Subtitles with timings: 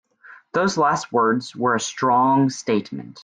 [0.53, 3.19] Those last words were a strong statement.